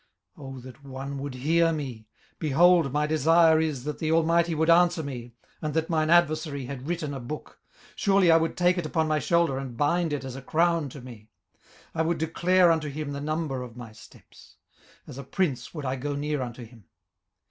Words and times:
18:031:035 0.35 0.57
Oh 0.57 0.59
that 0.61 0.83
one 0.83 1.17
would 1.19 1.33
hear 1.35 1.71
me! 1.71 2.07
behold, 2.39 2.91
my 2.91 3.05
desire 3.05 3.59
is, 3.59 3.83
that 3.83 3.99
the 3.99 4.11
Almighty 4.11 4.55
would 4.55 4.71
answer 4.71 5.03
me, 5.03 5.35
and 5.61 5.75
that 5.75 5.91
mine 5.91 6.09
adversary 6.09 6.65
had 6.65 6.87
written 6.87 7.13
a 7.13 7.19
book. 7.19 7.59
18:031:036 7.89 7.91
Surely 7.97 8.31
I 8.31 8.37
would 8.37 8.57
take 8.57 8.79
it 8.79 8.85
upon 8.87 9.07
my 9.07 9.19
shoulder, 9.19 9.59
and 9.59 9.77
bind 9.77 10.11
it 10.11 10.23
as 10.25 10.35
a 10.35 10.41
crown 10.41 10.89
to 10.89 11.01
me. 11.01 11.29
18:031:037 11.89 11.89
I 11.93 12.01
would 12.01 12.17
declare 12.17 12.71
unto 12.71 12.89
him 12.89 13.11
the 13.11 13.21
number 13.21 13.61
of 13.61 13.77
my 13.77 13.91
steps; 13.91 14.55
as 15.05 15.19
a 15.19 15.23
prince 15.23 15.71
would 15.75 15.85
I 15.85 15.97
go 15.97 16.15
near 16.15 16.41
unto 16.41 16.65
him. 16.65 16.85